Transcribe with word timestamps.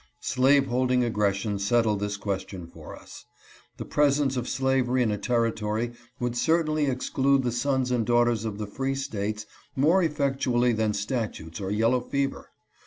Slaveholding 0.23 1.03
aggression 1.03 1.59
settled 1.59 1.99
this 1.99 2.17
question 2.17 2.65
for 2.65 2.95
us. 2.95 3.25
The 3.77 3.85
presence 3.85 4.35
of 4.35 4.49
slavery 4.49 5.03
in 5.03 5.11
a 5.11 5.17
territory 5.19 5.91
would 6.19 6.35
cer 6.35 6.63
tainly 6.63 6.89
exclude 6.89 7.43
the 7.43 7.51
sons 7.51 7.91
and 7.91 8.03
daughters 8.03 8.43
of 8.43 8.57
the 8.57 8.65
free 8.65 8.95
States 8.95 9.45
more 9.75 10.01
effectually 10.01 10.73
than 10.73 10.95
statutes 10.95 11.61
or 11.61 11.69
yellow 11.69 12.01
fever. 12.01 12.49